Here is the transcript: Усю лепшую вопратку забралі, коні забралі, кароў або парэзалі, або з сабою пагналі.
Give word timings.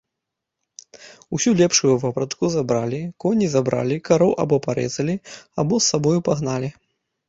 Усю 1.39 1.53
лепшую 1.59 1.97
вопратку 2.05 2.51
забралі, 2.55 2.99
коні 3.27 3.47
забралі, 3.55 4.01
кароў 4.13 4.35
або 4.49 4.63
парэзалі, 4.69 5.21
або 5.63 5.75
з 5.83 5.95
сабою 5.95 6.19
пагналі. 6.31 6.79